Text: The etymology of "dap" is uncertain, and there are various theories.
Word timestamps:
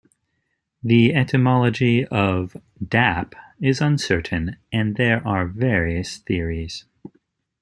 The 0.81 1.13
etymology 1.13 2.07
of 2.07 2.57
"dap" 2.83 3.35
is 3.61 3.81
uncertain, 3.81 4.57
and 4.73 4.95
there 4.95 5.21
are 5.27 5.45
various 5.47 6.17
theories. 6.17 6.85